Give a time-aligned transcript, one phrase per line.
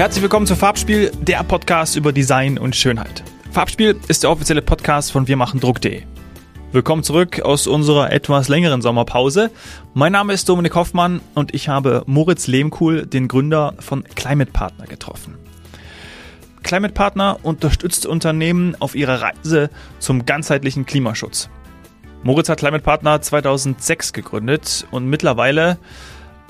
[0.00, 3.22] Herzlich willkommen zu Farbspiel, der Podcast über Design und Schönheit.
[3.50, 6.04] Farbspiel ist der offizielle Podcast von wirmachendruck.de.
[6.72, 9.50] Willkommen zurück aus unserer etwas längeren Sommerpause.
[9.92, 14.86] Mein Name ist Dominik Hoffmann und ich habe Moritz Lehmkuhl, den Gründer von Climate Partner,
[14.86, 15.34] getroffen.
[16.62, 21.50] Climate Partner unterstützt Unternehmen auf ihrer Reise zum ganzheitlichen Klimaschutz.
[22.22, 25.76] Moritz hat Climate Partner 2006 gegründet und mittlerweile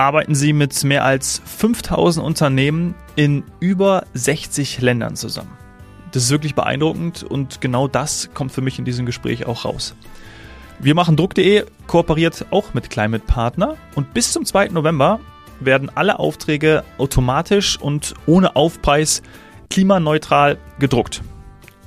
[0.00, 5.50] arbeiten sie mit mehr als 5000 Unternehmen in über 60 Ländern zusammen.
[6.12, 9.94] Das ist wirklich beeindruckend und genau das kommt für mich in diesem Gespräch auch raus.
[10.78, 14.68] Wir machen Druck.de kooperiert auch mit Climate Partner und bis zum 2.
[14.68, 15.20] November
[15.60, 19.20] werden alle Aufträge automatisch und ohne Aufpreis
[19.68, 21.20] klimaneutral gedruckt.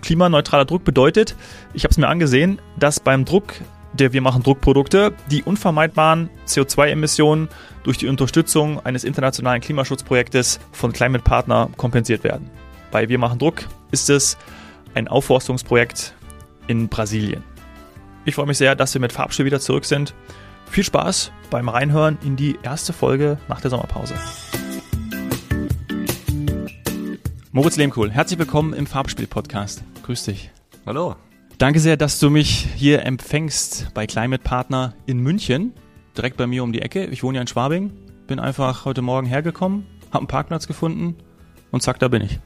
[0.04, 1.36] Klimaneutraler Druck bedeutet,
[1.74, 3.56] ich habe es mir angesehen, dass beim Druck
[3.94, 7.48] der Wir machen Druckprodukte die unvermeidbaren CO2-Emissionen
[7.84, 12.50] durch die Unterstützung eines internationalen Klimaschutzprojektes von Climate Partner kompensiert werden.
[12.92, 14.38] Bei Wir machen Druck ist es
[14.96, 16.14] ein Aufforstungsprojekt
[16.68, 17.44] in Brasilien.
[18.26, 20.14] Ich freue mich sehr, dass wir mit Farbspiel wieder zurück sind.
[20.70, 24.16] Viel Spaß beim Reinhören in die erste Folge nach der Sommerpause.
[27.52, 29.84] Moritz Lehmkohl, herzlich willkommen im Farbspiel-Podcast.
[30.04, 30.50] Grüß dich.
[30.88, 31.16] Hallo.
[31.58, 35.74] Danke sehr, dass du mich hier empfängst bei Climate Partner in München,
[36.18, 37.06] direkt bei mir um die Ecke.
[37.06, 37.92] Ich wohne ja in Schwabing,
[38.28, 41.16] bin einfach heute Morgen hergekommen, habe einen Parkplatz gefunden
[41.72, 42.40] und zack, da bin ich.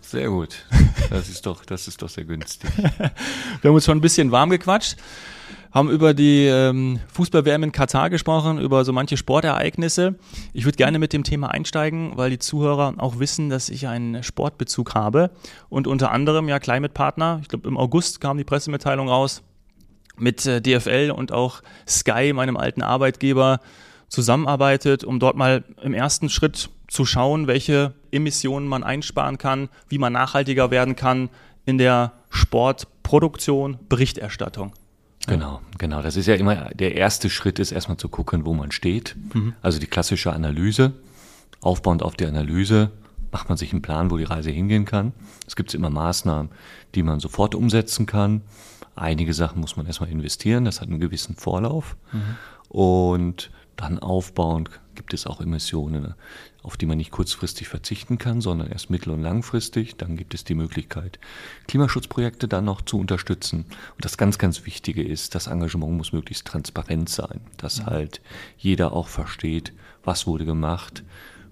[0.00, 0.66] Sehr gut.
[1.10, 2.68] Das ist doch, das ist doch sehr günstig.
[2.76, 4.96] Wir haben uns schon ein bisschen warm gequatscht,
[5.72, 10.14] haben über die ähm, Fußball-WM in Katar gesprochen, über so manche Sportereignisse.
[10.52, 14.22] Ich würde gerne mit dem Thema einsteigen, weil die Zuhörer auch wissen, dass ich einen
[14.22, 15.30] Sportbezug habe
[15.68, 17.38] und unter anderem ja Climate Partner.
[17.42, 19.42] Ich glaube, im August kam die Pressemitteilung raus
[20.16, 23.60] mit äh, DFL und auch Sky, meinem alten Arbeitgeber,
[24.08, 29.98] zusammenarbeitet, um dort mal im ersten Schritt zu schauen, welche Emissionen man einsparen kann, wie
[29.98, 31.28] man nachhaltiger werden kann
[31.66, 34.72] in der Sportproduktion, Berichterstattung.
[35.28, 36.02] Genau, genau.
[36.02, 39.16] Das ist ja immer der erste Schritt, ist erstmal zu gucken, wo man steht.
[39.34, 39.54] Mhm.
[39.62, 40.92] Also die klassische Analyse.
[41.60, 42.90] Aufbauend auf die Analyse
[43.30, 45.12] macht man sich einen Plan, wo die Reise hingehen kann.
[45.46, 46.50] Es gibt immer Maßnahmen,
[46.94, 48.42] die man sofort umsetzen kann.
[48.94, 51.96] Einige Sachen muss man erstmal investieren, das hat einen gewissen Vorlauf.
[52.12, 52.36] Mhm.
[52.68, 56.14] Und dann aufbauend gibt es auch Emissionen,
[56.62, 59.96] auf die man nicht kurzfristig verzichten kann, sondern erst mittel- und langfristig.
[59.96, 61.18] Dann gibt es die Möglichkeit,
[61.68, 63.64] Klimaschutzprojekte dann noch zu unterstützen.
[63.94, 68.20] Und das ganz, ganz Wichtige ist, das Engagement muss möglichst transparent sein, dass halt
[68.58, 69.72] jeder auch versteht,
[70.04, 71.04] was wurde gemacht,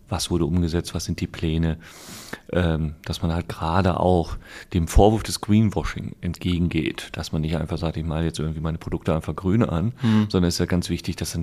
[0.08, 1.78] was wurde umgesetzt, was sind die Pläne,
[2.52, 4.36] ähm, dass man halt gerade auch
[4.72, 8.78] dem Vorwurf des Greenwashing entgegengeht, dass man nicht einfach sagt, ich male jetzt irgendwie meine
[8.78, 10.26] Produkte einfach grün an, mhm.
[10.28, 11.36] sondern es ist ja ganz wichtig, dass,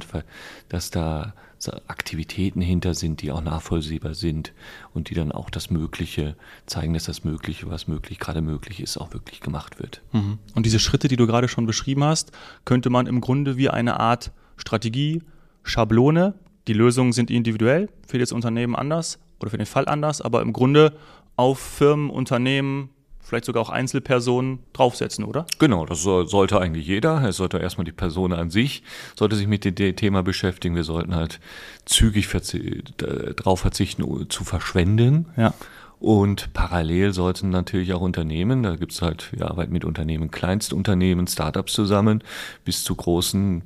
[0.70, 1.34] dass da
[1.70, 4.54] Aktivitäten hinter sind, die auch nachvollziehbar sind
[4.94, 6.36] und die dann auch das Mögliche
[6.66, 10.02] zeigen, dass das Mögliche, was möglich, gerade möglich ist, auch wirklich gemacht wird.
[10.12, 10.40] Mhm.
[10.56, 12.32] Und diese Schritte, die du gerade schon beschrieben hast,
[12.66, 15.22] könnte man im Grunde wie eine Art Strategie,
[15.64, 16.36] Schablone
[16.68, 20.54] die Lösungen sind individuell, für das Unternehmen anders oder für den Fall anders, aber im
[20.54, 20.94] Grunde
[21.36, 22.90] auf Firmen, Unternehmen,
[23.24, 25.46] vielleicht sogar auch Einzelpersonen draufsetzen, oder?
[25.58, 27.24] Genau, das sollte eigentlich jeder.
[27.24, 28.84] Es sollte erstmal die Person an sich,
[29.18, 30.76] sollte sich mit dem Thema beschäftigen.
[30.76, 31.40] Wir sollten halt
[31.86, 35.28] zügig verzi darauf verzichten, zu verschwenden.
[35.38, 35.54] Ja.
[36.00, 41.28] Und parallel sollten natürlich auch Unternehmen, da gibt es halt, wir arbeiten mit Unternehmen, Kleinstunternehmen,
[41.28, 42.22] Startups zusammen,
[42.66, 43.64] bis zu großen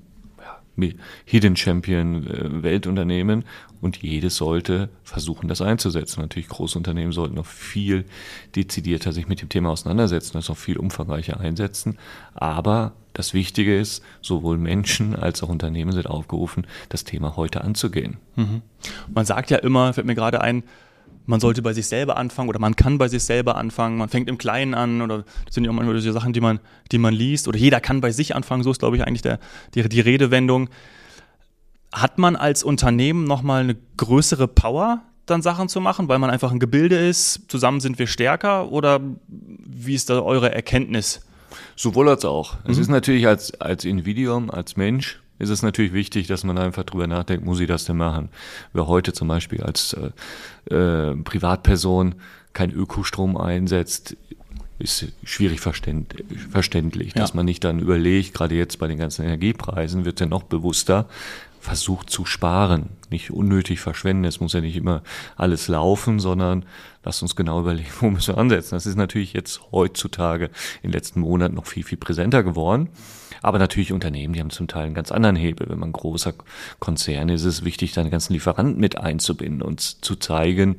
[1.26, 3.46] Hidden Champion äh, Weltunternehmen
[3.82, 6.22] und jedes sollte versuchen, das einzusetzen.
[6.22, 8.06] Natürlich große Unternehmen sollten noch viel
[8.56, 11.98] dezidierter sich mit dem Thema auseinandersetzen, das noch viel umfangreicher einsetzen.
[12.34, 18.18] Aber das Wichtige ist, sowohl Menschen als auch Unternehmen sind aufgerufen, das Thema heute anzugehen.
[18.36, 18.62] Mhm.
[19.12, 20.64] Man sagt ja immer, fällt mir gerade ein,
[21.28, 23.98] man sollte bei sich selber anfangen oder man kann bei sich selber anfangen.
[23.98, 26.60] Man fängt im Kleinen an oder das sind ja auch manchmal so Sachen, die man,
[26.92, 28.64] die man liest oder jeder kann bei sich anfangen.
[28.64, 29.40] So ist, glaube ich, eigentlich der,
[29.76, 30.70] die, die Redewendung.
[31.92, 36.52] Hat man als Unternehmen nochmal eine größere Power, dann Sachen zu machen, weil man einfach
[36.52, 37.42] ein Gebilde ist?
[37.50, 41.22] Zusammen sind wir stärker oder wie ist da eure Erkenntnis?
[41.76, 42.56] Sowohl als auch.
[42.64, 42.72] Mhm.
[42.72, 46.84] Es ist natürlich als, als Individuum, als Mensch ist es natürlich wichtig, dass man einfach
[46.84, 48.30] drüber nachdenkt, muss ich das denn machen?
[48.74, 49.94] Wer heute zum Beispiel als
[50.70, 52.16] äh, äh, Privatperson
[52.54, 54.18] kein Ökostrom einsetzt,
[54.80, 57.22] ist schwierig verständlich, ja.
[57.22, 61.08] dass man nicht dann überlegt, gerade jetzt bei den ganzen Energiepreisen wird ja noch bewusster,
[61.60, 64.24] versucht zu sparen, nicht unnötig verschwenden.
[64.24, 65.04] Es muss ja nicht immer
[65.36, 66.64] alles laufen, sondern
[67.04, 68.76] lasst uns genau überlegen, wo müssen wir ansetzen.
[68.76, 70.46] Das ist natürlich jetzt heutzutage
[70.82, 72.90] in den letzten Monaten noch viel, viel präsenter geworden.
[73.42, 75.70] Aber natürlich Unternehmen, die haben zum Teil einen ganz anderen Hebel.
[75.70, 76.34] Wenn man großer
[76.80, 80.78] Konzern ist, ist es wichtig, deine ganzen Lieferanten mit einzubinden und zu zeigen,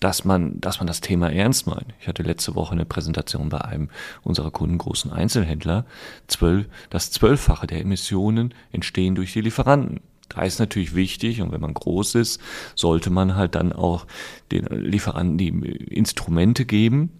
[0.00, 1.94] dass man, dass man das Thema ernst meint.
[2.00, 3.88] Ich hatte letzte Woche eine Präsentation bei einem
[4.22, 5.86] unserer Kunden, großen Einzelhändler,
[6.26, 10.00] zwölf, das Zwölffache der Emissionen entstehen durch die Lieferanten.
[10.28, 12.40] Da ist natürlich wichtig, und wenn man groß ist,
[12.74, 14.06] sollte man halt dann auch
[14.50, 17.10] den Lieferanten die Instrumente geben,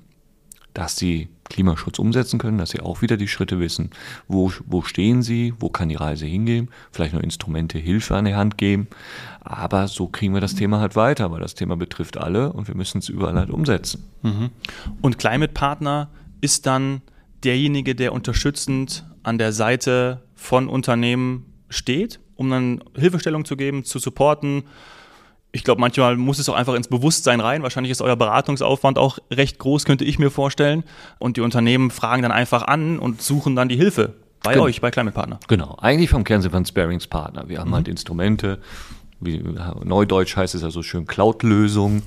[0.76, 3.90] dass sie Klimaschutz umsetzen können, dass sie auch wieder die Schritte wissen,
[4.28, 8.34] wo, wo stehen sie, wo kann die Reise hingehen, vielleicht noch Instrumente, Hilfe an die
[8.34, 8.88] Hand geben.
[9.40, 12.74] Aber so kriegen wir das Thema halt weiter, weil das Thema betrifft alle und wir
[12.74, 14.04] müssen es überall halt umsetzen.
[14.22, 14.50] Mhm.
[15.00, 16.10] Und Climate Partner
[16.42, 17.00] ist dann
[17.42, 23.98] derjenige, der unterstützend an der Seite von Unternehmen steht, um dann Hilfestellung zu geben, zu
[23.98, 24.64] supporten.
[25.56, 27.62] Ich glaube, manchmal muss es auch einfach ins Bewusstsein rein.
[27.62, 30.84] Wahrscheinlich ist euer Beratungsaufwand auch recht groß, könnte ich mir vorstellen.
[31.18, 34.12] Und die Unternehmen fragen dann einfach an und suchen dann die Hilfe
[34.42, 34.64] bei Genau.
[34.64, 35.40] euch, bei Climate Partner.
[35.48, 37.48] Genau, eigentlich vom Kern sind wir ein Sparingspartner.
[37.48, 38.58] Wir haben halt Instrumente,
[39.20, 39.42] wie
[39.84, 42.02] Neudeutsch heißt es ja so schön Cloud-Lösungen,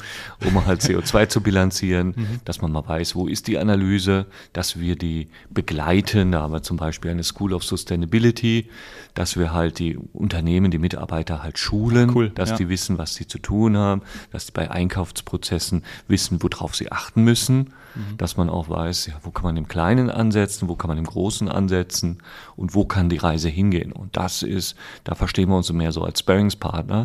[0.46, 4.96] um halt CO2 zu bilanzieren, dass man mal weiß, wo ist die Analyse, dass wir
[4.96, 6.32] die begleiten.
[6.32, 8.70] Da haben wir zum Beispiel eine School of Sustainability,
[9.16, 12.58] dass wir halt die Unternehmen, die Mitarbeiter halt schulen, Cool, dass ja.
[12.58, 14.02] die wissen, was sie zu tun haben,
[14.32, 17.74] dass die bei Einkaufsprozessen wissen, worauf sie achten müssen,
[18.18, 21.06] dass man auch weiß, ja, wo kann man im Kleinen ansetzen, wo kann man im
[21.06, 22.20] Großen ansetzen
[22.56, 23.92] und wo kann die Reise hingehen.
[23.92, 26.24] Und das ist, da verstehen wir uns mehr so als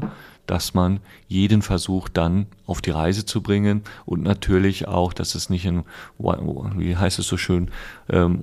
[0.01, 0.13] Sparingspartner,
[0.47, 5.49] dass man jeden versucht dann auf die Reise zu bringen und natürlich auch, dass es
[5.49, 5.85] nicht ein,
[6.19, 7.71] wie heißt es so schön,
[8.11, 8.43] ähm,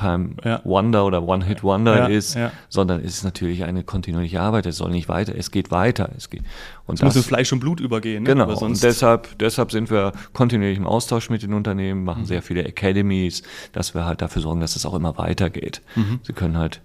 [0.00, 2.52] One-Time-Wonder oder One-Hit-Wonder Ja, ist, ja.
[2.68, 4.66] sondern es ist natürlich eine kontinuierliche Arbeit.
[4.66, 6.10] Es soll nicht weiter, es geht weiter.
[6.16, 6.42] Es geht,
[6.86, 8.22] und Es muss in Fleisch und Blut übergehen.
[8.22, 8.30] Ne?
[8.30, 12.06] Genau, und deshalb, deshalb sind wir kontinuierlich im Austausch mit den Unternehmen, Mhm.
[12.06, 15.82] machen sehr viele Academies, dass wir halt dafür sorgen, dass es auch immer weitergeht.
[15.96, 16.20] Mhm.
[16.22, 16.80] Sie können halt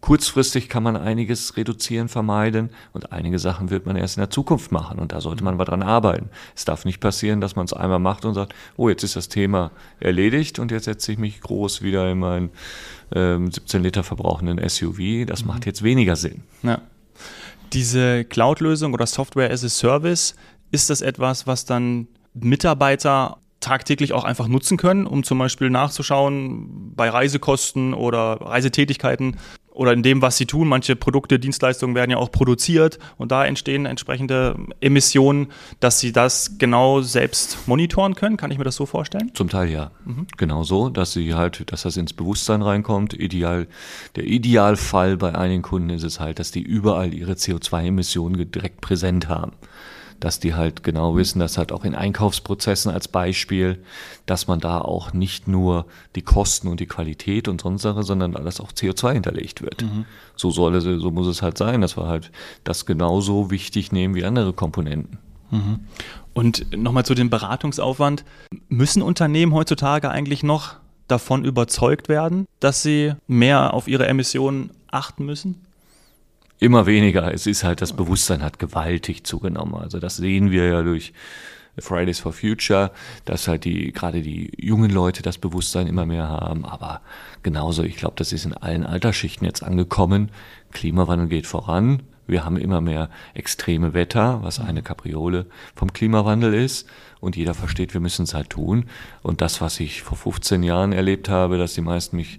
[0.00, 4.72] kurzfristig kann man einiges reduzieren, vermeiden und einige Sachen wird man erst in der Zukunft
[4.72, 6.30] machen und da sollte man mal dran arbeiten.
[6.56, 9.28] Es darf nicht passieren, dass man es einmal macht und sagt, oh, jetzt ist das
[9.28, 9.70] Thema
[10.00, 12.50] erledigt und jetzt setze ich mich groß wieder in meinen
[13.14, 15.26] ähm, 17 Liter verbrauchenden SUV.
[15.26, 15.48] Das Mhm.
[15.48, 16.42] macht jetzt weniger Sinn.
[16.62, 16.80] Ja.
[17.72, 20.34] Diese Cloud-Lösung oder Software as a Service,
[20.72, 26.94] ist das etwas, was dann Mitarbeiter tagtäglich auch einfach nutzen können, um zum Beispiel nachzuschauen
[26.94, 29.36] bei Reisekosten oder Reisetätigkeiten
[29.80, 30.68] oder in dem, was sie tun.
[30.68, 35.46] Manche Produkte, Dienstleistungen werden ja auch produziert und da entstehen entsprechende Emissionen,
[35.80, 38.36] dass sie das genau selbst monitoren können.
[38.36, 39.30] Kann ich mir das so vorstellen?
[39.32, 39.90] Zum Teil ja.
[40.36, 43.14] Genau so, dass sie halt, dass das ins Bewusstsein reinkommt.
[43.14, 43.68] Ideal,
[44.16, 48.82] der Idealfall bei einigen Kunden ist es halt, dass die überall ihre CO2-Emissionen ge- direkt
[48.82, 49.52] präsent haben.
[50.20, 53.82] Dass die halt genau wissen, dass halt auch in Einkaufsprozessen als Beispiel,
[54.26, 58.36] dass man da auch nicht nur die Kosten und die Qualität und sonst Sache, sondern
[58.36, 59.84] alles auch CO2 hinterlegt wird.
[60.36, 62.30] So soll es, so muss es halt sein, dass wir halt
[62.64, 65.18] das genauso wichtig nehmen wie andere Komponenten.
[66.32, 68.24] Und nochmal zu dem Beratungsaufwand.
[68.68, 70.76] Müssen Unternehmen heutzutage eigentlich noch
[71.08, 75.60] davon überzeugt werden, dass sie mehr auf ihre Emissionen achten müssen?
[76.60, 77.32] Immer weniger.
[77.32, 79.76] Es ist halt, das Bewusstsein hat gewaltig zugenommen.
[79.76, 81.14] Also das sehen wir ja durch
[81.78, 82.90] Fridays for Future,
[83.24, 86.66] dass halt die, gerade die jungen Leute das Bewusstsein immer mehr haben.
[86.66, 87.00] Aber
[87.42, 90.30] genauso, ich glaube, das ist in allen Altersschichten jetzt angekommen.
[90.70, 92.02] Klimawandel geht voran.
[92.26, 96.86] Wir haben immer mehr extreme Wetter, was eine Kapriole vom Klimawandel ist.
[97.20, 98.84] Und jeder versteht, wir müssen es halt tun.
[99.22, 102.38] Und das, was ich vor 15 Jahren erlebt habe, dass die meisten mich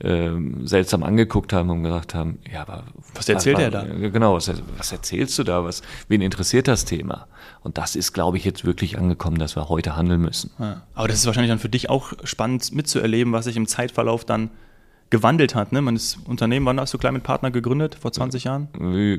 [0.00, 2.84] ähm, seltsam angeguckt haben und gesagt haben, ja, aber
[3.14, 3.84] Was erzählt er da?
[3.84, 5.64] Genau, was, was erzählst du da?
[5.64, 7.26] Was, wen interessiert das Thema?
[7.62, 10.50] Und das ist, glaube ich, jetzt wirklich angekommen, dass wir heute handeln müssen.
[10.58, 10.82] Ja.
[10.94, 14.50] Aber das ist wahrscheinlich dann für dich auch spannend mitzuerleben, was sich im Zeitverlauf dann
[15.10, 15.72] gewandelt hat.
[15.72, 15.80] Ne?
[15.80, 17.96] Man ist Unternehmen, wann hast du Climate Partner gegründet?
[18.00, 18.68] Vor 20 Jahren?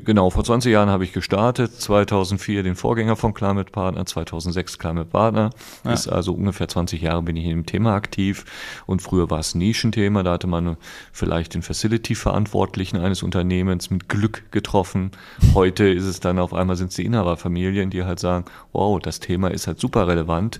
[0.03, 5.09] Genau, vor 20 Jahren habe ich gestartet, 2004 den Vorgänger von Climate Partner, 2006 Climate
[5.09, 5.49] Partner.
[5.85, 5.93] Ja.
[5.93, 8.45] Ist also ungefähr 20 Jahre bin ich in dem Thema aktiv.
[8.85, 10.77] Und früher war es ein Nischenthema, da hatte man
[11.11, 15.11] vielleicht den Facility-Verantwortlichen eines Unternehmens mit Glück getroffen.
[15.53, 19.19] Heute ist es dann auf einmal sind es die Inhaberfamilien, die halt sagen, wow, das
[19.19, 20.59] Thema ist halt super relevant.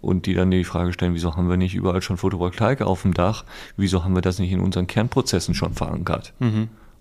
[0.00, 3.12] Und die dann die Frage stellen, wieso haben wir nicht überall schon Photovoltaik auf dem
[3.14, 3.44] Dach?
[3.76, 6.32] Wieso haben wir das nicht in unseren Kernprozessen schon verankert?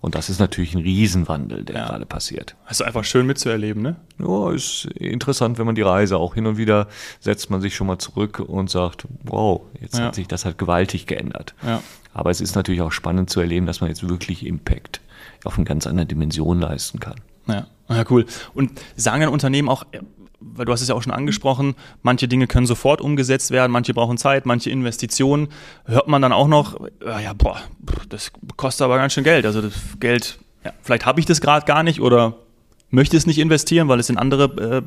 [0.01, 1.87] Und das ist natürlich ein Riesenwandel, der Ja.
[1.87, 2.55] gerade passiert.
[2.69, 3.95] Ist einfach schön mitzuerleben, ne?
[4.17, 6.87] Ja, ist interessant, wenn man die Reise auch hin und wieder
[7.19, 10.05] setzt man sich schon mal zurück und sagt, wow, jetzt Ja.
[10.05, 11.53] hat sich das halt gewaltig geändert.
[11.65, 11.81] Ja.
[12.13, 15.01] Aber es ist natürlich auch spannend zu erleben, dass man jetzt wirklich Impact
[15.45, 17.15] auf eine ganz andere Dimension leisten kann.
[17.47, 18.25] Ja, ja, cool.
[18.53, 19.85] Und sagen dann Unternehmen auch,
[20.39, 23.93] weil du hast es ja auch schon angesprochen, manche Dinge können sofort umgesetzt werden, manche
[23.93, 25.49] brauchen Zeit, manche Investitionen.
[25.85, 27.59] Hört man dann auch noch, ja, boah,
[28.09, 29.45] das kostet aber ganz schön Geld.
[29.45, 32.35] Also das Geld, ja, vielleicht habe ich das gerade gar nicht oder
[32.89, 34.43] möchte es nicht investieren, weil es in andere
[34.77, 34.81] äh,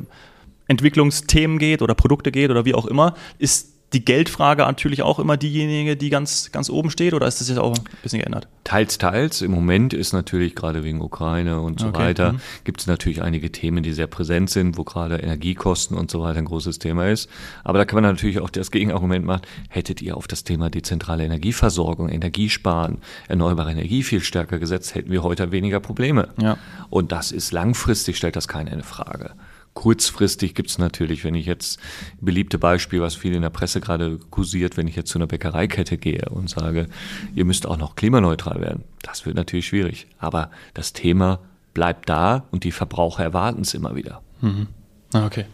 [0.69, 5.37] Entwicklungsthemen geht oder Produkte geht oder wie auch immer, ist die Geldfrage natürlich auch immer
[5.37, 8.49] diejenige, die ganz, ganz oben steht oder ist das jetzt auch ein bisschen geändert?
[8.65, 9.43] Teils, teils.
[9.43, 11.99] Im Moment ist natürlich gerade wegen Ukraine und so okay.
[11.99, 12.41] weiter, mhm.
[12.65, 16.39] gibt es natürlich einige Themen, die sehr präsent sind, wo gerade Energiekosten und so weiter
[16.39, 17.29] ein großes Thema ist.
[17.65, 21.25] Aber da kann man natürlich auch das Gegenargument machen, hättet ihr auf das Thema dezentrale
[21.25, 26.29] Energieversorgung, Energiesparen, erneuerbare Energie viel stärker gesetzt, hätten wir heute weniger Probleme.
[26.41, 26.57] Ja.
[26.89, 29.33] Und das ist langfristig, stellt das keine Frage.
[29.75, 31.81] Kurzfristig gibt es natürlich, wenn ich jetzt
[32.21, 35.97] beliebte Beispiel, was viel in der Presse gerade kursiert, wenn ich jetzt zu einer Bäckereikette
[35.97, 36.89] gehe und sage,
[37.35, 38.85] ihr müsst auch noch klimaneutral werden.
[39.03, 40.07] Das wird natürlich schwierig.
[40.19, 41.41] Aber das Thema
[41.73, 44.23] bleibt da und die Verbraucher erwarten es immer wieder.
[44.43, 44.67] Mhm.
[45.15, 45.47] Ah, okay.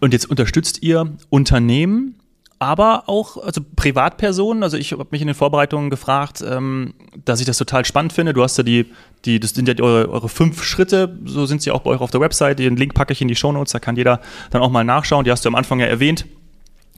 [0.00, 2.14] Und jetzt unterstützt ihr Unternehmen,
[2.58, 4.62] aber auch also Privatpersonen.
[4.62, 8.32] Also ich habe mich in den Vorbereitungen gefragt, ähm, dass ich das total spannend finde.
[8.32, 8.86] Du hast ja die,
[9.24, 12.10] die das sind ja eure, eure fünf Schritte, so sind sie auch bei euch auf
[12.10, 12.58] der Website.
[12.58, 15.24] Den Link packe ich in die Show Notes, da kann jeder dann auch mal nachschauen.
[15.24, 16.26] Die hast du am Anfang ja erwähnt.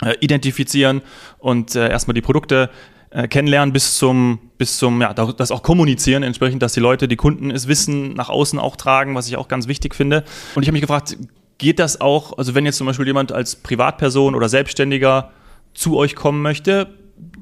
[0.03, 1.03] Äh, identifizieren
[1.39, 2.71] und äh, erstmal die Produkte
[3.11, 7.17] äh, kennenlernen bis zum, bis zum, ja, das auch kommunizieren entsprechend, dass die Leute, die
[7.17, 10.25] Kunden es wissen, nach außen auch tragen, was ich auch ganz wichtig finde.
[10.55, 11.19] Und ich habe mich gefragt,
[11.59, 15.33] geht das auch, also wenn jetzt zum Beispiel jemand als Privatperson oder Selbstständiger
[15.75, 16.95] zu euch kommen möchte,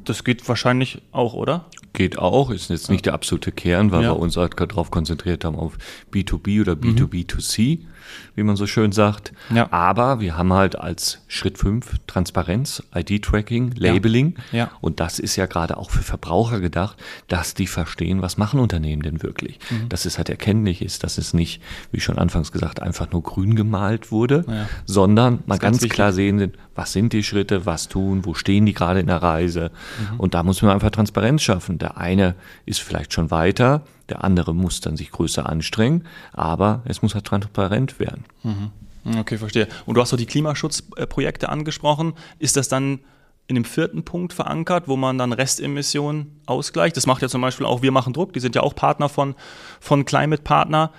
[0.04, 1.66] das geht wahrscheinlich auch, oder?
[1.92, 4.10] Geht auch, ist jetzt nicht der absolute Kern, weil ja.
[4.10, 5.78] wir uns halt darauf konzentriert haben auf
[6.12, 7.78] B2B oder B2B2C.
[7.80, 7.86] Mhm
[8.34, 9.32] wie man so schön sagt.
[9.54, 9.72] Ja.
[9.72, 14.36] Aber wir haben halt als Schritt 5 Transparenz, ID-Tracking, Labeling.
[14.52, 14.58] Ja.
[14.58, 14.70] ja.
[14.80, 16.96] Und das ist ja gerade auch für Verbraucher gedacht,
[17.28, 19.58] dass die verstehen, was machen Unternehmen denn wirklich.
[19.70, 19.88] Mhm.
[19.88, 21.62] Dass es halt erkennlich ist, dass es nicht,
[21.92, 24.68] wie schon anfangs gesagt, einfach nur grün gemalt wurde, ja.
[24.86, 28.74] sondern man ganz, ganz klar sehen, was sind die Schritte, was tun, wo stehen die
[28.74, 29.70] gerade in der Reise.
[30.12, 30.20] Mhm.
[30.20, 31.78] Und da muss man einfach Transparenz schaffen.
[31.78, 32.34] Der eine
[32.66, 37.24] ist vielleicht schon weiter, der andere muss dann sich größer anstrengen, aber es muss halt
[37.24, 38.24] transparent werden.
[38.42, 38.70] Mhm.
[39.18, 39.68] Okay, verstehe.
[39.86, 42.14] Und du hast doch die Klimaschutzprojekte angesprochen.
[42.38, 43.00] Ist das dann
[43.46, 46.96] in dem vierten Punkt verankert, wo man dann Restemissionen ausgleicht?
[46.96, 49.34] Das macht ja zum Beispiel auch Wir machen Druck, die sind ja auch Partner von,
[49.80, 50.92] von Climate Partner.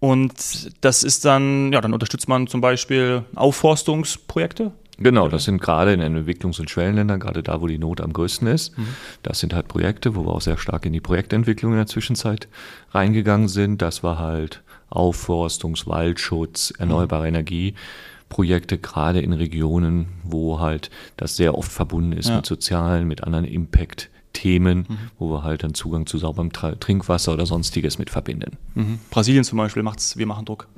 [0.00, 5.92] Und das ist dann, ja, dann unterstützt man zum Beispiel Aufforstungsprojekte Genau, das sind gerade
[5.92, 8.76] in den Entwicklungs- und Schwellenländern, gerade da, wo die Not am größten ist.
[8.78, 8.88] Mhm.
[9.22, 12.48] Das sind halt Projekte, wo wir auch sehr stark in die Projektentwicklung in der Zwischenzeit
[12.92, 13.82] reingegangen sind.
[13.82, 17.34] Das war halt Aufforstungs-, Waldschutz, erneuerbare mhm.
[17.34, 17.74] Energie.
[18.28, 22.36] Projekte gerade in Regionen, wo halt das sehr oft verbunden ist ja.
[22.36, 24.98] mit sozialen, mit anderen Impact-Themen, mhm.
[25.18, 28.56] wo wir halt dann Zugang zu sauberem Trinkwasser oder sonstiges mit verbinden.
[28.74, 28.98] Mhm.
[29.10, 30.68] Brasilien zum Beispiel macht's, wir machen Druck.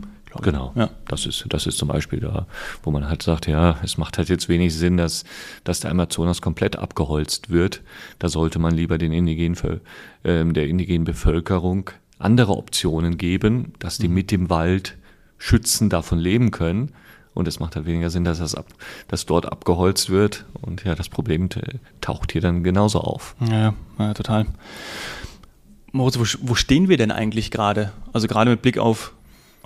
[0.43, 0.91] Genau, ja.
[1.09, 2.47] das, ist, das ist zum Beispiel da,
[2.83, 5.25] wo man halt sagt, ja, es macht halt jetzt wenig Sinn, dass,
[5.65, 7.83] dass der Amazonas komplett abgeholzt wird.
[8.19, 9.57] Da sollte man lieber den indigenen,
[10.23, 14.15] äh, der indigenen Bevölkerung andere Optionen geben, dass die mhm.
[14.15, 14.97] mit dem Wald
[15.39, 16.93] schützen, davon leben können.
[17.35, 18.67] Und es macht halt weniger Sinn, dass das ab,
[19.09, 20.47] dass dort abgeholzt wird.
[20.63, 21.51] Und ja, das Problem
[22.01, 23.37] taucht hier dann genauso auf.
[23.47, 24.47] Ja, ja total.
[25.93, 27.93] Moritz, wo, wo stehen wir denn eigentlich gerade?
[28.15, 29.13] Also gerade mit Blick auf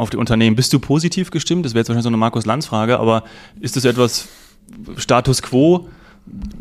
[0.01, 0.57] auf die Unternehmen.
[0.57, 1.65] Bist du positiv gestimmt?
[1.65, 3.25] Das wäre jetzt wahrscheinlich so eine Markus-Lanz-Frage, aber
[3.61, 4.29] ist das etwas
[4.97, 5.89] Status quo?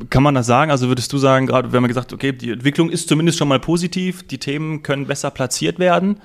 [0.09, 0.71] Kann man das sagen?
[0.71, 3.59] Also würdest du sagen, gerade wenn man gesagt, okay, die Entwicklung ist zumindest schon mal
[3.59, 6.19] positiv, die Themen können besser platziert werden?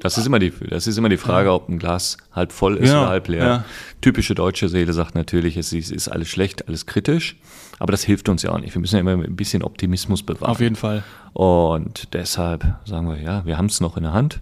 [0.00, 2.90] Das ist immer die, das ist immer die Frage, ob ein Glas halb voll ist
[2.90, 3.44] ja, oder halb leer.
[3.44, 3.64] Ja.
[4.00, 7.36] Typische deutsche Seele sagt natürlich, es ist alles schlecht, alles kritisch.
[7.78, 8.74] Aber das hilft uns ja auch nicht.
[8.74, 10.50] Wir müssen ja immer ein bisschen Optimismus bewahren.
[10.50, 11.04] Auf jeden Fall.
[11.32, 14.40] Und deshalb sagen wir, ja, wir haben es noch in der Hand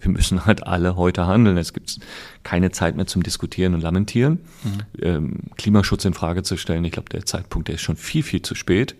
[0.00, 1.56] wir müssen halt alle heute handeln.
[1.56, 1.98] Es gibt
[2.42, 4.40] keine Zeit mehr zum Diskutieren und Lamentieren.
[4.62, 5.02] Mhm.
[5.02, 8.42] Ähm, Klimaschutz in Frage zu stellen, ich glaube, der Zeitpunkt, der ist schon viel, viel
[8.42, 8.96] zu spät.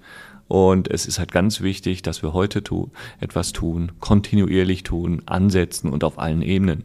[0.49, 5.91] Und es ist halt ganz wichtig, dass wir heute tu, etwas tun, kontinuierlich tun, ansetzen
[5.91, 6.85] und auf allen Ebenen.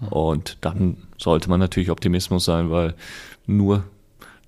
[0.00, 0.08] Mhm.
[0.08, 2.94] Und dann sollte man natürlich Optimismus sein, weil
[3.46, 3.84] nur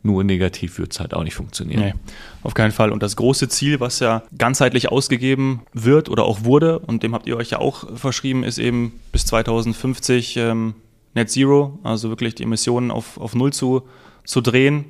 [0.02, 1.81] nur negativ wird es halt auch nicht funktionieren.
[1.81, 1.95] Nee,
[2.43, 2.93] auf keinen Fall.
[2.93, 7.26] Und das große Ziel, was ja ganzheitlich ausgegeben wird oder auch wurde, und dem habt
[7.26, 10.75] ihr euch ja auch verschrieben, ist eben bis 2050 ähm,
[11.14, 13.83] Net Zero, also wirklich die Emissionen auf, auf Null zu,
[14.25, 14.85] zu drehen,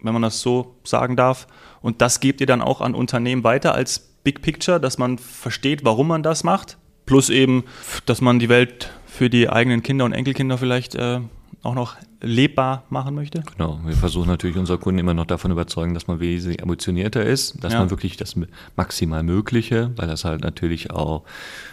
[0.00, 1.48] wenn man das so sagen darf.
[1.80, 5.84] Und das gebt ihr dann auch an Unternehmen weiter als Big Picture, dass man versteht,
[5.84, 6.78] warum man das macht.
[7.04, 7.64] Plus eben,
[8.06, 11.20] dass man die Welt für die eigenen Kinder und Enkelkinder vielleicht äh,
[11.62, 13.42] auch noch lebbar machen möchte?
[13.56, 17.62] Genau, wir versuchen natürlich unsere Kunden immer noch davon überzeugen, dass man wesentlich ambitionierter ist,
[17.62, 17.78] dass ja.
[17.78, 18.34] man wirklich das
[18.76, 21.24] maximal Mögliche, weil das halt natürlich auch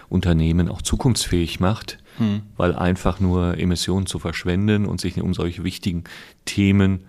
[0.08, 2.42] Unternehmen auch zukunftsfähig macht, hm.
[2.56, 6.04] weil einfach nur Emissionen zu verschwenden und sich um solche wichtigen
[6.46, 7.06] Themen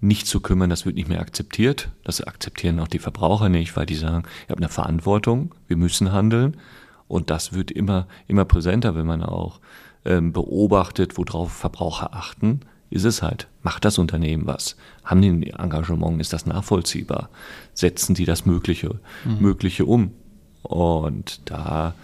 [0.00, 1.90] nicht zu kümmern, das wird nicht mehr akzeptiert.
[2.04, 6.12] Das akzeptieren auch die Verbraucher nicht, weil die sagen, ihr habt eine Verantwortung, wir müssen
[6.12, 6.56] handeln.
[7.06, 9.60] Und das wird immer, immer präsenter, wenn man auch
[10.04, 12.60] ähm, beobachtet, worauf Verbraucher achten.
[12.90, 13.48] ist es halt.
[13.62, 14.76] Macht das Unternehmen was?
[15.04, 16.20] Haben die ein Engagement?
[16.20, 17.30] Ist das nachvollziehbar?
[17.74, 19.40] Setzen die das Mögliche, mhm.
[19.40, 20.12] Mögliche um?
[20.62, 21.94] Und da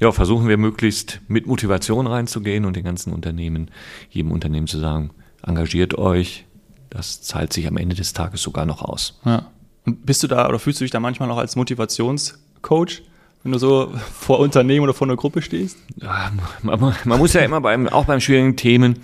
[0.00, 3.70] ja, versuchen wir möglichst mit Motivation reinzugehen und den ganzen Unternehmen,
[4.10, 5.10] jedem Unternehmen zu sagen,
[5.42, 6.46] engagiert euch,
[6.90, 9.20] das zahlt sich am Ende des Tages sogar noch aus.
[9.24, 9.50] Ja.
[9.86, 13.02] Und bist du da oder fühlst du dich da manchmal noch als Motivationscoach?
[13.44, 15.78] Wenn du so vor Unternehmen oder vor einer Gruppe stehst?
[16.00, 16.32] Ja,
[16.62, 19.00] man, man, muss ja immer beim, auch beim schwierigen Themen,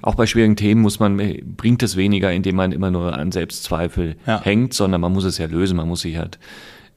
[0.00, 1.16] auch bei schwierigen Themen muss man,
[1.56, 4.40] bringt es weniger, indem man immer nur an Selbstzweifel ja.
[4.42, 6.38] hängt, sondern man muss es ja lösen, man muss sich halt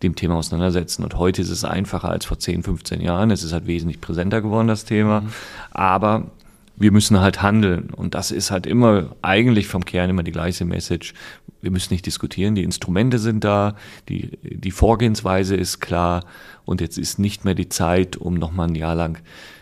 [0.04, 1.04] dem Thema auseinandersetzen.
[1.04, 3.32] Und heute ist es einfacher als vor 10, 15 Jahren.
[3.32, 5.22] Es ist halt wesentlich präsenter geworden, das Thema.
[5.22, 5.30] Mhm.
[5.72, 6.32] Aber
[6.84, 7.90] wir müssen halt handeln.
[7.92, 11.14] Und das ist halt immer eigentlich vom Kern immer die gleiche Message.
[11.62, 12.56] Wir müssen nicht diskutieren.
[12.56, 13.76] Die Instrumente sind da.
[14.10, 16.26] Die, die Vorgehensweise ist klar.
[16.66, 19.20] Und jetzt ist nicht mehr die Zeit, um nochmal ein Jahr lang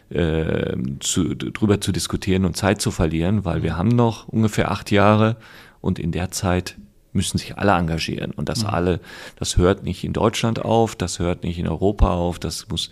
[0.10, 4.90] äh, zu, drüber zu diskutieren und Zeit zu verlieren, weil wir haben noch ungefähr acht
[4.90, 5.38] Jahre
[5.80, 6.78] und in der Zeit
[7.14, 8.70] müssen sich alle engagieren und das mhm.
[8.70, 9.00] alle,
[9.38, 12.90] das hört nicht in Deutschland auf, das hört nicht in Europa auf, das muss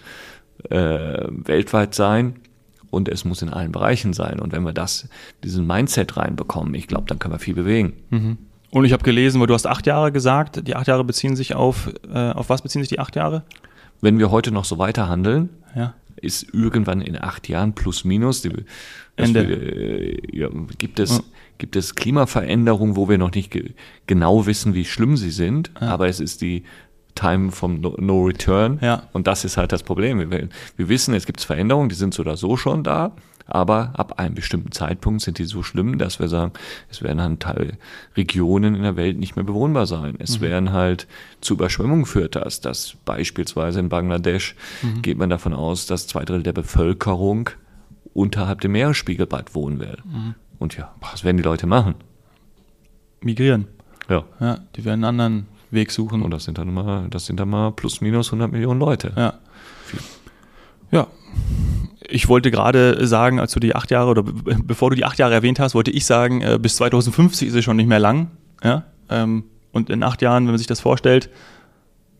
[0.69, 2.35] äh, weltweit sein
[2.89, 4.39] und es muss in allen Bereichen sein.
[4.39, 5.07] Und wenn wir das,
[5.43, 7.93] diesen Mindset reinbekommen, ich glaube, dann können wir viel bewegen.
[8.09, 8.37] Mhm.
[8.71, 11.55] Und ich habe gelesen, weil du hast acht Jahre gesagt, die acht Jahre beziehen sich
[11.55, 13.43] auf, äh, auf was beziehen sich die acht Jahre?
[14.01, 15.93] Wenn wir heute noch so weiter handeln, ja.
[16.17, 18.51] ist irgendwann in acht Jahren plus minus, die,
[19.15, 19.47] Ende.
[19.47, 21.23] Wir, äh, ja, gibt es, ja.
[21.57, 23.71] gibt es Klimaveränderungen, wo wir noch nicht ge
[24.07, 26.63] genau wissen, wie schlimm sie sind, aber es ist die
[27.19, 28.79] Time from no, no Return.
[28.81, 29.03] Ja.
[29.11, 30.31] Und das ist halt das Problem.
[30.31, 30.47] Wir,
[30.77, 33.11] wir wissen, es gibt Veränderungen, die sind so oder so schon da,
[33.45, 36.53] aber ab einem bestimmten Zeitpunkt sind die so schlimm, dass wir sagen,
[36.89, 37.77] es werden halt Teil
[38.15, 40.15] Regionen in der Welt nicht mehr bewohnbar sein.
[40.19, 40.43] Es mhm.
[40.43, 41.07] werden halt
[41.41, 45.01] zu Überschwemmungen führt das, dass beispielsweise in Bangladesch mhm.
[45.01, 47.49] geht man davon aus, dass zwei Drittel der Bevölkerung
[48.13, 50.05] unterhalb dem Meeresspiegel bald wohnen wird.
[50.05, 50.35] Mhm.
[50.57, 51.95] Und ja, was werden die Leute machen?
[53.21, 53.67] Migrieren.
[54.07, 54.23] Ja.
[54.39, 56.21] Ja, die werden einen anderen Weg suchen.
[56.21, 59.13] Und das sind dann mal, das sind dann mal plus minus 100 Millionen Leute.
[59.15, 59.33] Ja.
[59.85, 59.99] Viel.
[60.91, 61.07] Ja.
[62.07, 65.33] Ich wollte gerade sagen, als du die acht Jahre oder bevor du die acht Jahre
[65.33, 68.31] erwähnt hast, wollte ich sagen, äh, bis 2050 ist es schon nicht mehr lang.
[68.63, 68.85] Ja.
[69.09, 71.29] Ähm, und in acht Jahren, wenn man sich das vorstellt,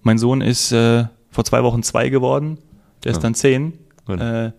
[0.04, 2.60] mein Sohn ist äh, vor zwei Wochen zwei geworden,
[3.04, 3.22] der ist ja.
[3.24, 3.74] dann zehn.
[4.08, 4.52] Äh,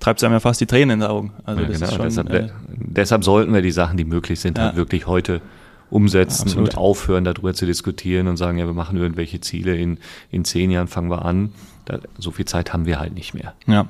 [0.00, 1.32] treibt es einem ja fast die Tränen in den Augen.
[1.44, 1.86] Also ja, genau.
[1.86, 5.40] schon, deshalb, äh, deshalb, sollten wir die Sachen, die möglich sind, halt wirklich heute
[5.92, 6.70] umsetzen Absolut.
[6.70, 9.98] und aufhören, darüber zu diskutieren und sagen, ja, wir machen irgendwelche Ziele, in,
[10.30, 11.52] in zehn Jahren fangen wir an.
[11.84, 13.54] Da, so viel Zeit haben wir halt nicht mehr.
[13.66, 13.86] Ja.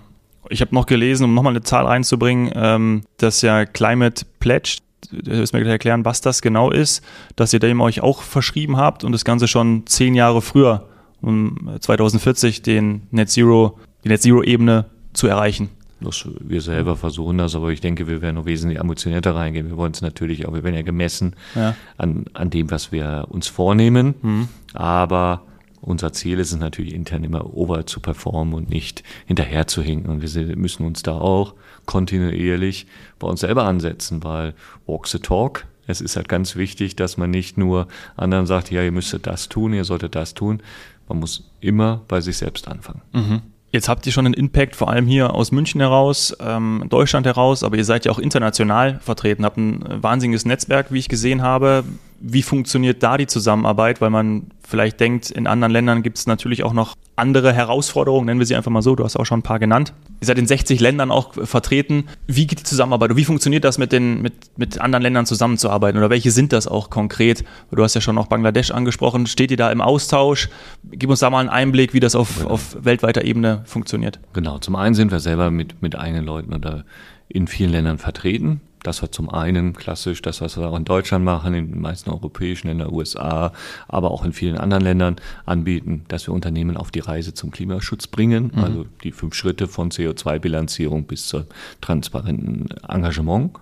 [0.49, 4.79] Ich habe noch gelesen, um nochmal eine Zahl reinzubringen, ähm, dass ja Climate Pledge,
[5.13, 7.05] du wirst mir gleich erklären, was das genau ist,
[7.37, 10.89] dass ihr dem euch auch verschrieben habt und das Ganze schon zehn Jahre früher,
[11.21, 15.69] um 2040, den Net Zero, die Net Zero Ebene zu erreichen.
[16.03, 19.69] Das, wir selber versuchen das, aber ich denke, wir werden noch wesentlich ambitionierter reingehen.
[19.69, 21.75] Wir wollen es natürlich auch, wir werden ja gemessen ja.
[21.97, 24.15] An, an dem, was wir uns vornehmen.
[24.23, 24.49] Mhm.
[24.75, 25.43] Aber
[25.83, 30.11] unser Ziel ist es natürlich intern immer over zu performen und nicht hinterher zu hinken.
[30.11, 31.55] Und wir müssen uns da auch
[31.87, 32.87] kontinuierlich
[33.19, 34.55] bei uns selber ansetzen, weil
[34.87, 35.67] walk the talk.
[35.89, 39.49] Es ist halt ganz wichtig, dass man nicht nur anderen sagt, ja, ihr müsstet das
[39.49, 40.63] tun, ihr solltet das tun.
[41.09, 43.03] Man muss immer bei sich selbst anfangen.
[43.13, 43.43] Mhm.
[43.73, 47.65] Jetzt habt ihr schon einen Impact, vor allem hier aus München heraus, ähm, Deutschland heraus,
[47.65, 51.83] aber ihr seid ja auch international vertreten, habt ein wahnsinniges Netzwerk, wie ich gesehen habe.
[52.25, 54.01] Wie funktioniert da die Zusammenarbeit?
[54.01, 58.39] Weil man vielleicht denkt, in anderen Ländern gibt es natürlich auch noch andere Herausforderungen, nennen
[58.39, 58.95] wir sie einfach mal so.
[58.97, 59.93] Du hast auch schon ein paar genannt.
[60.21, 62.05] Ihr seid in 60 Ländern auch vertreten.
[62.27, 65.99] Wie geht die Zusammenarbeit und wie funktioniert das mit, den, mit, mit anderen Ländern zusammenzuarbeiten?
[65.99, 67.45] Oder welche sind das auch konkret?
[67.71, 69.27] Du hast ja schon auch Bangladesch angesprochen.
[69.27, 70.49] Steht ihr da im Austausch?
[70.91, 72.51] Gib uns da mal einen Einblick, wie das auf, genau.
[72.51, 74.21] auf weltweiter Ebene funktioniert.
[74.33, 74.59] Genau.
[74.59, 76.85] Zum einen sind wir selber mit, mit eigenen Leuten oder
[77.29, 78.61] in vielen Ländern vertreten.
[78.83, 82.11] Das war zum einen klassisch das, was wir auch in Deutschland machen, in den meisten
[82.11, 83.53] europäischen Ländern, USA,
[83.89, 85.17] aber auch in vielen anderen Ländern
[85.47, 88.51] anbieten, dass wir Unternehmen auf die Reise zum Klimaschutz bringen.
[88.55, 88.63] Mhm.
[88.63, 91.45] Also die fünf Schritte von CO2-Bilanzierung bis zum
[91.81, 93.53] transparenten Engagement.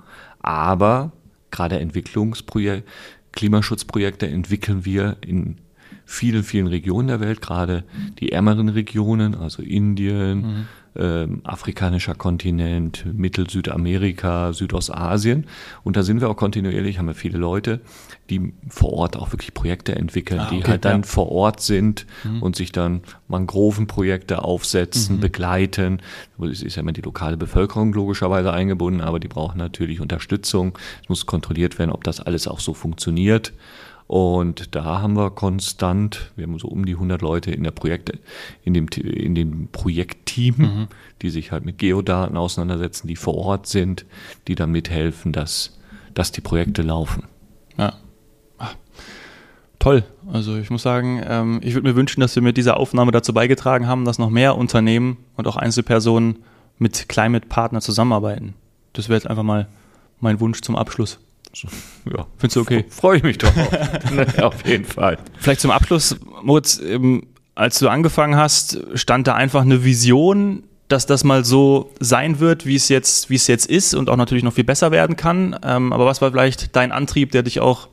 [0.40, 1.12] Aber
[1.50, 2.88] gerade Entwicklungsprojekte,
[3.32, 5.58] Klimaschutzprojekte entwickeln wir in
[6.04, 7.84] vielen, vielen Regionen der Welt, gerade
[8.18, 15.46] die ärmeren Regionen, also Indien, mhm ähm, afrikanischer Kontinent, Mittel-Südamerika, Südostasien.
[15.84, 17.80] Und da sind wir auch kontinuierlich, haben wir viele Leute,
[18.28, 21.06] die vor Ort auch wirklich Projekte entwickeln, ah, okay, die halt dann ja.
[21.06, 22.42] vor Ort sind mhm.
[22.42, 25.20] und sich dann Mangrovenprojekte aufsetzen, mhm.
[25.20, 26.02] begleiten.
[26.42, 30.78] Es ist ja immer die lokale Bevölkerung logischerweise eingebunden, aber die brauchen natürlich Unterstützung.
[31.02, 33.52] Es muss kontrolliert werden, ob das alles auch so funktioniert.
[34.10, 38.18] Und da haben wir konstant, wir haben so um die 100 Leute in der Projekte,
[38.64, 40.88] in dem, in dem Projektteam, mhm.
[41.22, 44.04] die sich halt mit Geodaten auseinandersetzen, die vor Ort sind,
[44.48, 45.78] die dann mithelfen, dass
[46.14, 47.24] dass die Projekte laufen.
[47.76, 47.94] Ja.
[48.58, 48.74] Ach,
[49.78, 50.04] toll.
[50.32, 53.32] Also ich muss sagen, ähm, ich würde mir wünschen, dass wir mit dieser Aufnahme dazu
[53.32, 56.40] beigetragen haben, dass noch mehr Unternehmen und auch Einzelpersonen
[56.78, 58.54] mit Climate Partner zusammenarbeiten.
[58.92, 59.68] Das wäre jetzt einfach mal
[60.20, 61.20] mein Wunsch zum Abschluss.
[61.52, 62.84] Ja, Findest du okay?
[62.88, 63.52] Freue ich mich doch.
[64.42, 65.18] auf jeden Fall.
[65.38, 71.06] Vielleicht zum Abschluss, Moritz, ähm, als du angefangen hast, stand da einfach eine Vision, dass
[71.06, 74.42] das mal so sein wird, wie es jetzt, wie es jetzt ist und auch natürlich
[74.42, 75.56] noch viel besser werden kann.
[75.62, 77.88] Ähm, aber was war vielleicht dein Antrieb, der dich auch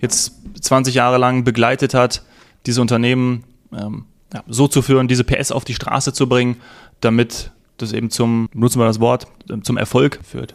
[0.00, 2.22] jetzt 20 Jahre lang begleitet hat,
[2.66, 6.56] diese Unternehmen ähm, ja, so zu führen, diese PS auf die Straße zu bringen,
[7.00, 9.26] damit das eben zum, nutzen wir das Wort,
[9.62, 10.54] zum Erfolg führt?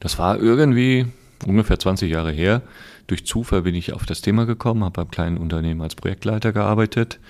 [0.00, 1.06] Das war irgendwie
[1.44, 2.62] ungefähr 20 Jahre her.
[3.06, 7.20] Durch Zufall bin ich auf das Thema gekommen, habe beim kleinen Unternehmen als Projektleiter gearbeitet,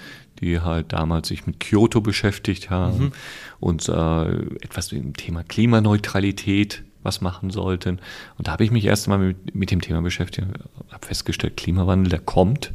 [0.40, 3.12] die halt damals sich mit Kyoto beschäftigt haben mhm.
[3.60, 4.28] und äh,
[4.62, 8.00] etwas mit dem Thema Klimaneutralität was machen sollten.
[8.36, 10.46] Und da habe ich mich erst einmal mit, mit dem Thema beschäftigt,
[10.90, 12.72] habe festgestellt, Klimawandel, der kommt.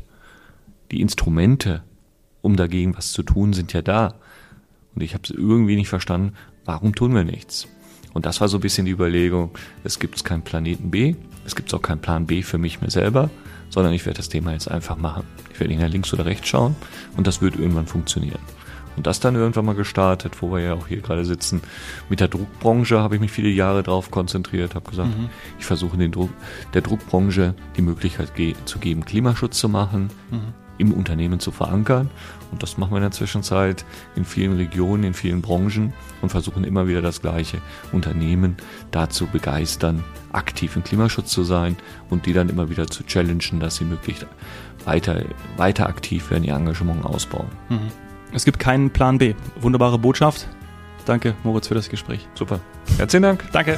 [0.91, 1.83] Die Instrumente,
[2.41, 4.15] um dagegen was zu tun, sind ja da.
[4.95, 6.33] Und ich habe es irgendwie nicht verstanden,
[6.65, 7.67] warum tun wir nichts?
[8.13, 9.51] Und das war so ein bisschen die Überlegung,
[9.83, 13.29] es gibt keinen Planeten B, es gibt auch keinen Plan B für mich mir selber,
[13.69, 15.23] sondern ich werde das Thema jetzt einfach machen.
[15.53, 16.75] Ich werde nicht nach links oder rechts schauen
[17.17, 18.39] und das wird irgendwann funktionieren.
[18.97, 21.61] Und das dann irgendwann mal gestartet, wo wir ja auch hier gerade sitzen.
[22.09, 25.29] Mit der Druckbranche habe ich mich viele Jahre drauf konzentriert, habe gesagt, mhm.
[25.57, 26.29] ich versuche den Druck,
[26.73, 30.09] der Druckbranche die Möglichkeit ge zu geben, Klimaschutz zu machen.
[30.29, 32.09] Mhm im Unternehmen zu verankern.
[32.51, 33.85] Und das machen wir in der Zwischenzeit
[34.15, 37.59] in vielen Regionen, in vielen Branchen und versuchen immer wieder das gleiche
[37.91, 38.57] Unternehmen
[38.91, 41.77] dazu begeistern, aktiv im Klimaschutz zu sein
[42.09, 44.25] und die dann immer wieder zu challengen, dass sie möglichst
[44.85, 45.23] weiter,
[45.57, 47.47] weiter aktiv werden, ihr Engagement ausbauen.
[47.69, 47.91] Mhm.
[48.33, 49.33] Es gibt keinen Plan B.
[49.59, 50.47] Wunderbare Botschaft.
[51.05, 52.27] Danke, Moritz, für das Gespräch.
[52.35, 52.59] Super.
[52.97, 53.43] Herzlichen Dank.
[53.51, 53.77] Danke.